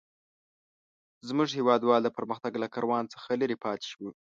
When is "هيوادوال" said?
1.57-2.01